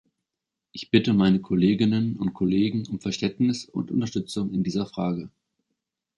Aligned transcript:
Ich 0.71 0.89
bitte 0.89 1.13
meine 1.13 1.41
Kolleginnen 1.41 2.17
und 2.17 2.33
Kollegen 2.33 2.87
um 2.87 2.99
Verständnis 2.99 3.65
und 3.65 3.91
Unterstützung 3.91 4.51
in 4.51 4.63
dieser 4.63 4.87
Frage. 4.87 5.29